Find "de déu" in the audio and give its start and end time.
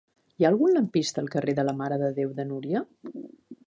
2.05-2.37